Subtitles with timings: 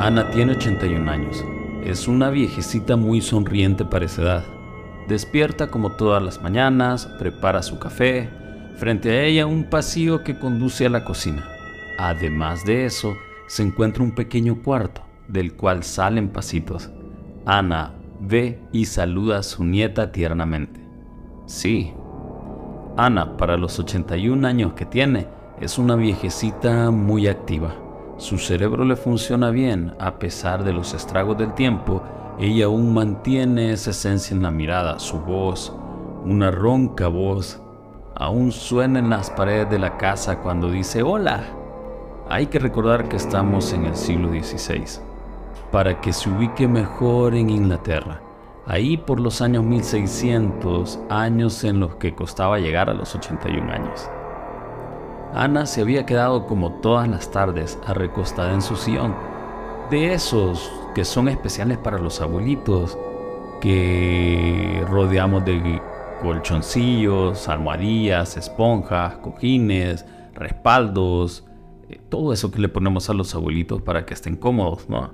[0.00, 1.44] Ana tiene 81 años.
[1.84, 4.44] Es una viejecita muy sonriente para esa edad.
[5.08, 8.30] Despierta como todas las mañanas, prepara su café.
[8.76, 11.46] Frente a ella un pasillo que conduce a la cocina.
[11.98, 13.14] Además de eso,
[13.46, 16.88] se encuentra un pequeño cuarto, del cual salen pasitos.
[17.44, 20.80] Ana ve y saluda a su nieta tiernamente.
[21.44, 21.92] Sí,
[22.96, 25.26] Ana, para los 81 años que tiene,
[25.60, 27.89] es una viejecita muy activa.
[28.20, 32.02] Su cerebro le funciona bien a pesar de los estragos del tiempo.
[32.38, 35.74] Ella aún mantiene esa esencia en la mirada, su voz,
[36.26, 37.62] una ronca voz,
[38.14, 41.44] aún suena en las paredes de la casa cuando dice hola.
[42.28, 45.00] Hay que recordar que estamos en el siglo XVI,
[45.72, 48.20] para que se ubique mejor en Inglaterra
[48.66, 54.10] ahí por los años 1600, años en los que costaba llegar a los 81 años.
[55.34, 59.14] Ana se había quedado como todas las tardes recostada en su sillón,
[59.90, 62.98] de esos que son especiales para los abuelitos,
[63.60, 65.80] que rodeamos de
[66.22, 71.44] colchoncillos, almohadillas, esponjas, cojines, respaldos,
[71.88, 75.12] eh, todo eso que le ponemos a los abuelitos para que estén cómodos, ¿no?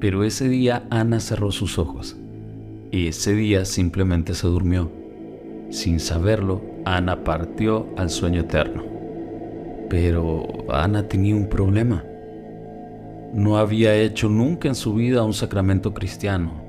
[0.00, 2.16] Pero ese día Ana cerró sus ojos
[2.90, 4.90] y ese día simplemente se durmió.
[5.70, 8.85] Sin saberlo, Ana partió al sueño eterno.
[9.88, 12.04] Pero Ana tenía un problema.
[13.32, 16.64] No había hecho nunca en su vida un sacramento cristiano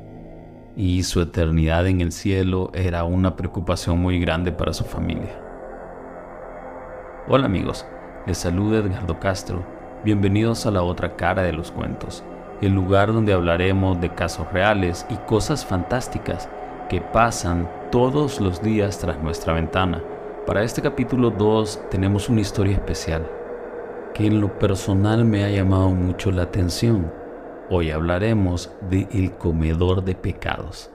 [0.76, 5.42] y su eternidad en el cielo era una preocupación muy grande para su familia.
[7.28, 7.86] Hola amigos,
[8.26, 9.66] les saluda Edgardo Castro.
[10.04, 12.24] Bienvenidos a la otra cara de los cuentos
[12.62, 16.50] el lugar donde hablaremos de casos reales y cosas fantásticas
[16.90, 20.02] que pasan todos los días tras nuestra ventana.
[20.48, 23.30] Para este capítulo 2 tenemos una historia especial
[24.14, 27.12] que en lo personal me ha llamado mucho la atención.
[27.70, 30.90] Hoy hablaremos de El comedor de pecados.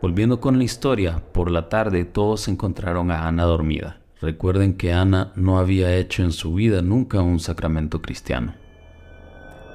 [0.00, 4.00] Volviendo con la historia, por la tarde todos encontraron a Ana dormida.
[4.22, 8.54] Recuerden que Ana no había hecho en su vida nunca un sacramento cristiano.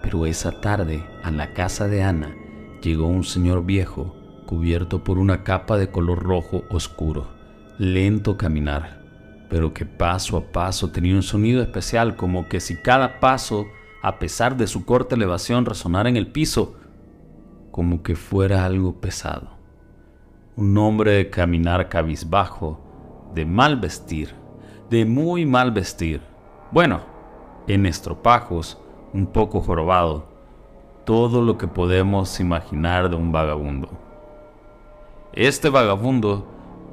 [0.01, 2.35] Pero esa tarde, a la casa de Ana,
[2.81, 4.15] llegó un señor viejo,
[4.47, 7.39] cubierto por una capa de color rojo oscuro,
[7.77, 9.01] lento caminar,
[9.49, 13.65] pero que paso a paso tenía un sonido especial, como que si cada paso,
[14.01, 16.75] a pesar de su corta elevación, resonara en el piso,
[17.71, 19.49] como que fuera algo pesado.
[20.55, 22.79] Un hombre de caminar cabizbajo,
[23.33, 24.33] de mal vestir,
[24.89, 26.21] de muy mal vestir.
[26.71, 27.01] Bueno,
[27.67, 28.77] en estropajos,
[29.13, 30.27] un poco jorobado,
[31.05, 33.89] todo lo que podemos imaginar de un vagabundo.
[35.33, 36.45] Este vagabundo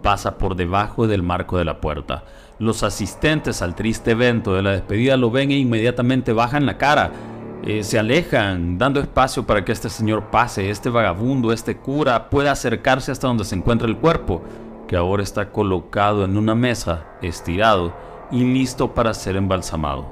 [0.02, 2.24] pasa por debajo del marco de la puerta.
[2.58, 7.12] Los asistentes al triste evento de la despedida lo ven e inmediatamente bajan la cara.
[7.64, 12.52] Eh, se alejan, dando espacio para que este señor pase, este vagabundo, este cura, pueda
[12.52, 14.42] acercarse hasta donde se encuentra el cuerpo,
[14.86, 17.92] que ahora está colocado en una mesa, estirado
[18.30, 20.06] y listo para ser embalsamado.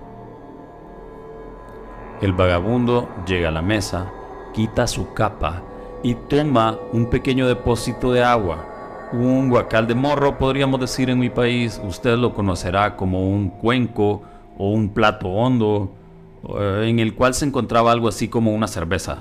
[2.21, 4.11] El vagabundo llega a la mesa,
[4.55, 5.63] quita su capa
[6.03, 8.76] y toma un pequeño depósito de agua.
[9.13, 14.23] Un guacal de morro, podríamos decir en mi país, usted lo conocerá como un cuenco
[14.59, 15.95] o un plato hondo,
[16.59, 19.19] eh, en el cual se encontraba algo así como una cerveza.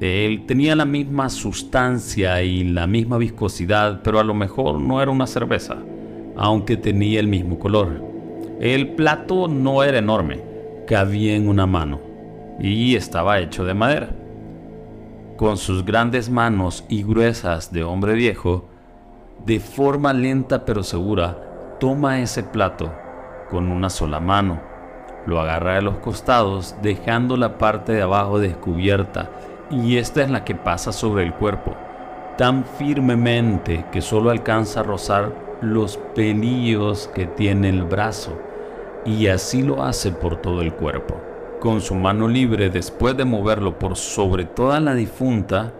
[0.00, 5.10] Él tenía la misma sustancia y la misma viscosidad, pero a lo mejor no era
[5.10, 5.76] una cerveza,
[6.36, 8.02] aunque tenía el mismo color.
[8.60, 10.40] El plato no era enorme,
[10.86, 12.00] cabía en una mano
[12.58, 14.16] y estaba hecho de madera.
[15.40, 18.68] Con sus grandes manos y gruesas de hombre viejo,
[19.46, 22.92] de forma lenta pero segura, toma ese plato
[23.48, 24.60] con una sola mano,
[25.24, 29.30] lo agarra de los costados dejando la parte de abajo descubierta
[29.70, 31.74] y esta es la que pasa sobre el cuerpo,
[32.36, 38.38] tan firmemente que solo alcanza a rozar los pelillos que tiene el brazo
[39.06, 41.29] y así lo hace por todo el cuerpo.
[41.60, 45.74] Con su mano libre, después de moverlo por sobre toda la difunta,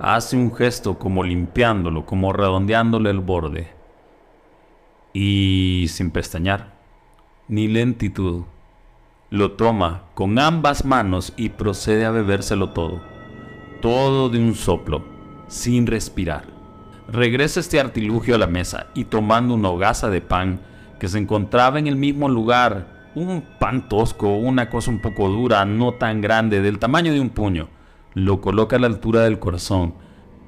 [0.00, 3.68] hace un gesto como limpiándolo, como redondeándole el borde.
[5.12, 6.74] Y sin pestañear,
[7.46, 8.42] ni lentitud,
[9.30, 13.00] lo toma con ambas manos y procede a bebérselo todo.
[13.80, 15.04] Todo de un soplo,
[15.46, 16.46] sin respirar.
[17.06, 20.60] Regresa este artilugio a la mesa y tomando una hogaza de pan,
[20.98, 25.64] que se encontraba en el mismo lugar, un pan tosco, una cosa un poco dura,
[25.64, 27.68] no tan grande, del tamaño de un puño.
[28.14, 29.94] Lo coloca a la altura del corazón,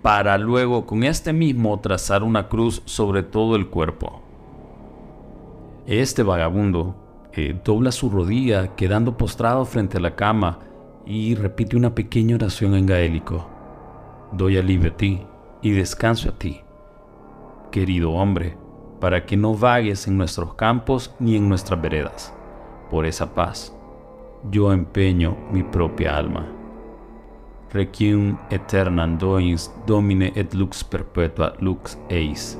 [0.03, 4.23] para luego con este mismo trazar una cruz sobre todo el cuerpo.
[5.87, 6.97] Este vagabundo
[7.33, 10.59] eh, dobla su rodilla, quedando postrado frente a la cama,
[11.05, 13.49] y repite una pequeña oración en gaélico.
[14.33, 15.23] Doy alivio a ti
[15.63, 16.61] y descanso a ti,
[17.71, 18.57] querido hombre,
[19.01, 22.36] para que no vagues en nuestros campos ni en nuestras veredas.
[22.91, 23.75] Por esa paz,
[24.51, 26.47] yo empeño mi propia alma.
[27.73, 32.57] Requiem aeternam doins domine et lux perpetua lux eis.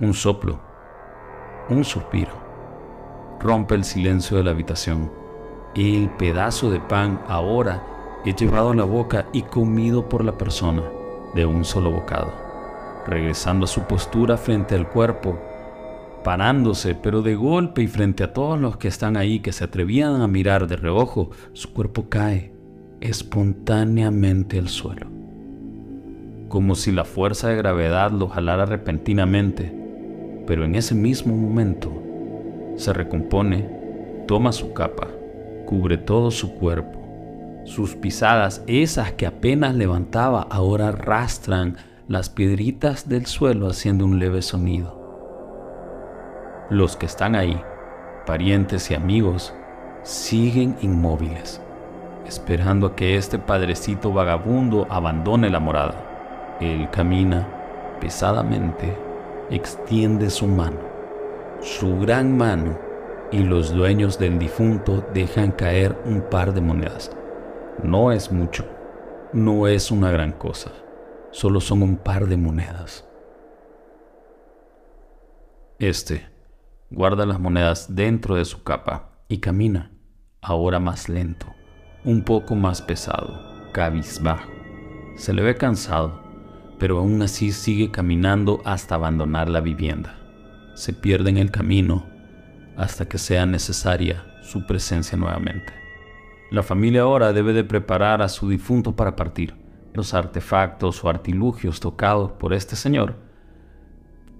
[0.00, 0.58] Un soplo,
[1.68, 2.32] un suspiro,
[3.38, 5.10] rompe el silencio de la habitación.
[5.74, 7.82] El pedazo de pan ahora
[8.24, 10.82] es llevado a la boca y comido por la persona
[11.34, 12.32] de un solo bocado,
[13.06, 15.38] regresando a su postura frente al cuerpo,
[16.22, 20.20] parándose, pero de golpe y frente a todos los que están ahí que se atrevían
[20.20, 22.52] a mirar de reojo, su cuerpo cae
[23.00, 25.06] espontáneamente al suelo,
[26.48, 29.74] como si la fuerza de gravedad lo jalara repentinamente,
[30.46, 32.02] pero en ese mismo momento
[32.76, 33.68] se recompone,
[34.26, 35.08] toma su capa,
[35.66, 37.00] cubre todo su cuerpo.
[37.64, 41.76] Sus pisadas, esas que apenas levantaba, ahora arrastran
[42.08, 45.01] las piedritas del suelo haciendo un leve sonido.
[46.72, 47.62] Los que están ahí,
[48.24, 49.52] parientes y amigos,
[50.04, 51.60] siguen inmóviles
[52.26, 56.56] esperando a que este padrecito vagabundo abandone la morada.
[56.62, 57.46] Él camina
[58.00, 58.96] pesadamente,
[59.50, 60.78] extiende su mano,
[61.60, 62.78] su gran mano,
[63.30, 67.10] y los dueños del difunto dejan caer un par de monedas.
[67.82, 68.64] No es mucho,
[69.34, 70.72] no es una gran cosa,
[71.32, 73.06] solo son un par de monedas.
[75.78, 76.31] Este
[76.92, 79.90] guarda las monedas dentro de su capa y camina,
[80.40, 81.52] ahora más lento
[82.04, 83.40] un poco más pesado,
[83.72, 84.50] cabizbajo.
[85.14, 86.20] Se le ve cansado,
[86.78, 90.18] pero aún así sigue caminando hasta abandonar la vivienda.
[90.74, 92.06] Se pierde en el camino
[92.76, 95.72] hasta que sea necesaria su presencia nuevamente.
[96.50, 99.54] La familia ahora debe de preparar a su difunto para partir.
[99.94, 103.16] Los artefactos o artilugios tocados por este señor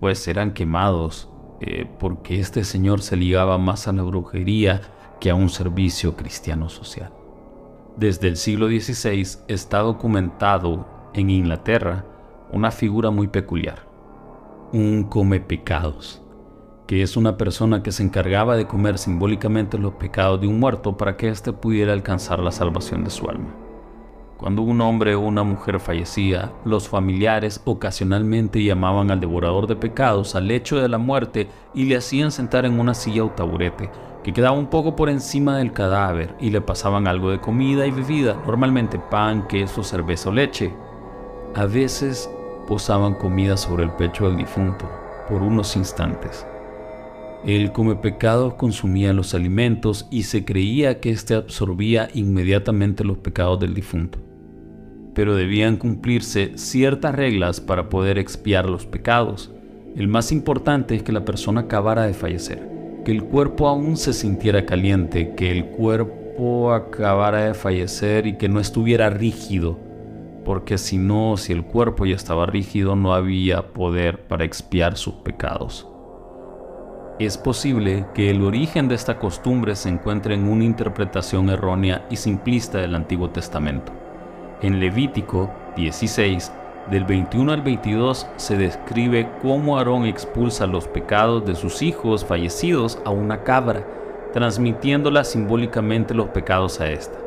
[0.01, 1.29] pues serán quemados
[1.65, 4.81] eh, porque este señor se ligaba más a la brujería
[5.21, 7.13] que a un servicio cristiano social.
[7.97, 12.05] Desde el siglo XVI está documentado en Inglaterra
[12.51, 13.87] una figura muy peculiar,
[14.73, 16.21] un come pecados,
[16.89, 20.97] que es una persona que se encargaba de comer simbólicamente los pecados de un muerto
[20.97, 23.62] para que éste pudiera alcanzar la salvación de su alma.
[24.43, 30.35] Cuando un hombre o una mujer fallecía, los familiares ocasionalmente llamaban al devorador de pecados
[30.35, 33.89] al lecho de la muerte y le hacían sentar en una silla o taburete
[34.25, 37.93] que quedaba un poco por encima del cadáver y le pasaban algo de comida y
[37.93, 40.75] bebida, normalmente pan, queso, cerveza o leche.
[41.55, 42.29] A veces
[42.67, 44.91] posaban comida sobre el pecho del difunto
[45.29, 46.45] por unos instantes.
[47.45, 53.61] El come pecado consumía los alimentos y se creía que éste absorbía inmediatamente los pecados
[53.61, 54.19] del difunto.
[55.15, 59.51] Pero debían cumplirse ciertas reglas para poder expiar los pecados.
[59.97, 62.73] El más importante es que la persona acabara de fallecer
[63.05, 68.49] que el cuerpo aún se sintiera caliente, que el cuerpo acabara de fallecer y que
[68.49, 69.79] no estuviera rígido,
[70.45, 75.15] porque si no, si el cuerpo ya estaba rígido, no había poder para expiar sus
[75.15, 75.89] pecados.
[77.19, 82.17] Es posible que el origen de esta costumbre se encuentre en una interpretación errónea y
[82.17, 84.02] simplista del Antiguo Testamento.
[84.63, 86.53] En Levítico 16
[86.89, 93.01] del 21 al 22 se describe cómo Aarón expulsa los pecados de sus hijos fallecidos
[93.05, 93.85] a una cabra,
[94.33, 97.19] transmitiéndola simbólicamente los pecados a ésta.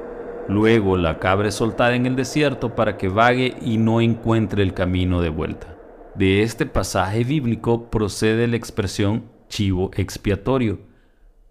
[0.47, 4.73] Luego la cabra es soltada en el desierto para que vague y no encuentre el
[4.73, 5.75] camino de vuelta.
[6.15, 10.79] De este pasaje bíblico procede la expresión chivo expiatorio,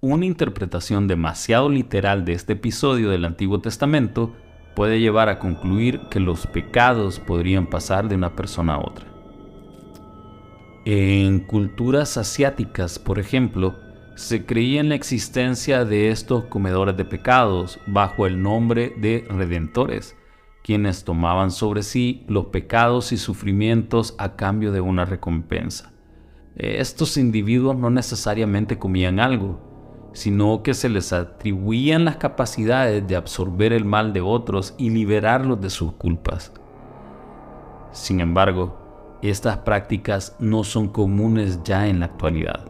[0.00, 4.33] una interpretación demasiado literal de este episodio del Antiguo Testamento
[4.75, 9.07] puede llevar a concluir que los pecados podrían pasar de una persona a otra.
[10.85, 13.76] En culturas asiáticas, por ejemplo,
[14.16, 20.16] se creía en la existencia de estos comedores de pecados bajo el nombre de redentores,
[20.62, 25.93] quienes tomaban sobre sí los pecados y sufrimientos a cambio de una recompensa.
[26.57, 29.63] Estos individuos no necesariamente comían algo,
[30.14, 35.61] sino que se les atribuían las capacidades de absorber el mal de otros y liberarlos
[35.61, 36.52] de sus culpas.
[37.92, 42.64] Sin embargo, estas prácticas no son comunes ya en la actualidad,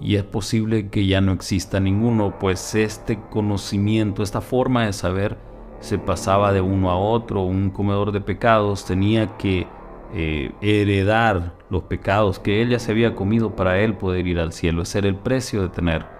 [0.00, 5.36] y es posible que ya no exista ninguno, pues este conocimiento, esta forma de saber,
[5.80, 7.42] se pasaba de uno a otro.
[7.42, 9.66] Un comedor de pecados tenía que
[10.14, 14.52] eh, heredar los pecados que él ya se había comido para él poder ir al
[14.52, 14.82] cielo.
[14.82, 16.17] Ese era el precio de tener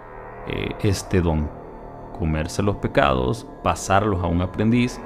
[0.48, 1.48] eh, este don,
[2.18, 5.00] comerse los pecados, pasarlos a un aprendiz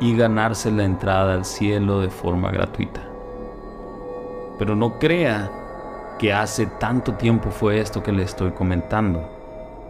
[0.00, 3.02] y ganarse la entrada al cielo de forma gratuita.
[4.58, 5.50] Pero no crea
[6.18, 9.30] que hace tanto tiempo fue esto que le estoy comentando.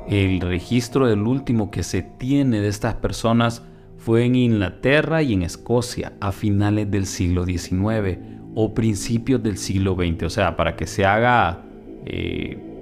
[0.08, 3.62] El registro del último que se tiene de estas personas
[3.98, 8.18] fue en Inglaterra y en Escocia a finales del siglo XIX
[8.54, 10.24] o principios del siglo XX.
[10.24, 11.62] O sea, para que se haga
[12.04, 12.73] eh,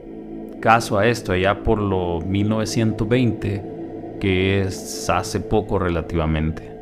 [0.63, 6.73] caso a esto, allá por lo 1920, que es hace poco relativamente.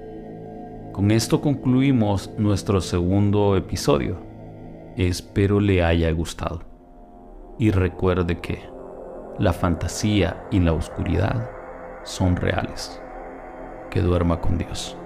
[0.93, 4.19] Con esto concluimos nuestro segundo episodio.
[4.97, 6.61] Espero le haya gustado.
[7.59, 8.61] Y recuerde que
[9.39, 11.49] la fantasía y la oscuridad
[12.05, 13.01] son reales.
[13.91, 15.00] Que duerma con Dios.